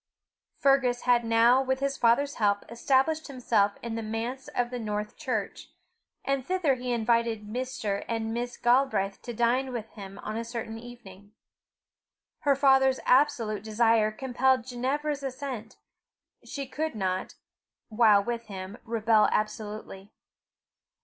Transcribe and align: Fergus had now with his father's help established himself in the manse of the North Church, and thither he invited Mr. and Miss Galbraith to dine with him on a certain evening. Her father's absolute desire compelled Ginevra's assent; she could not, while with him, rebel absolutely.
Fergus 0.57 1.01
had 1.01 1.23
now 1.23 1.61
with 1.61 1.79
his 1.79 1.95
father's 1.95 2.37
help 2.41 2.65
established 2.71 3.27
himself 3.27 3.73
in 3.83 3.93
the 3.93 4.01
manse 4.01 4.47
of 4.47 4.71
the 4.71 4.79
North 4.79 5.15
Church, 5.15 5.69
and 6.25 6.43
thither 6.43 6.73
he 6.73 6.91
invited 6.91 7.47
Mr. 7.47 8.03
and 8.07 8.33
Miss 8.33 8.57
Galbraith 8.57 9.21
to 9.21 9.31
dine 9.31 9.71
with 9.71 9.89
him 9.89 10.17
on 10.23 10.35
a 10.35 10.43
certain 10.43 10.79
evening. 10.79 11.33
Her 12.39 12.55
father's 12.55 12.99
absolute 13.05 13.61
desire 13.61 14.11
compelled 14.11 14.63
Ginevra's 14.65 15.21
assent; 15.21 15.77
she 16.43 16.65
could 16.65 16.95
not, 16.95 17.35
while 17.89 18.23
with 18.23 18.47
him, 18.47 18.79
rebel 18.83 19.29
absolutely. 19.31 20.11